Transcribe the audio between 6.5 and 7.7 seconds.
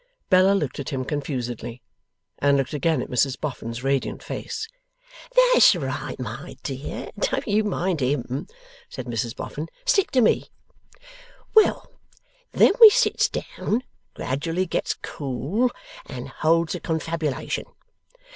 dear, don't you